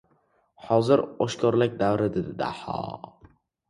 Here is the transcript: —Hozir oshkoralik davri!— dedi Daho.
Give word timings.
—Hozir 0.69 1.03
oshkoralik 1.27 1.79
davri!— 1.85 2.11
dedi 2.19 2.37
Daho. 2.45 2.85